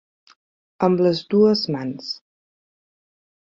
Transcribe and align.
Amb 0.87 1.03
les 1.09 1.21
dues 1.35 1.63
mans. 1.77 2.11